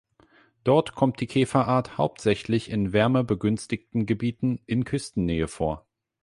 [0.63, 5.85] Dort kommt die Käferart hauptsächlich in wärmebegünstigten Gebieten in Küstennähe vor.